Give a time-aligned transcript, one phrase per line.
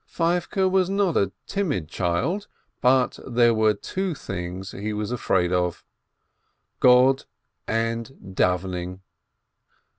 [0.09, 2.47] Feivke was not a timid child,
[2.81, 5.83] but there were two things he was afraid of:
[6.79, 7.25] God
[7.67, 9.01] and dawening.